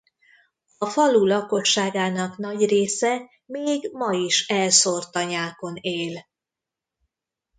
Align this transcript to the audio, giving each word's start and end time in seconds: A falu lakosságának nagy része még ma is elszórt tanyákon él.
A 0.77 0.85
falu 0.89 1.25
lakosságának 1.25 2.37
nagy 2.37 2.65
része 2.65 3.29
még 3.45 3.89
ma 3.91 4.13
is 4.13 4.47
elszórt 4.47 5.11
tanyákon 5.11 5.75
él. 5.81 6.25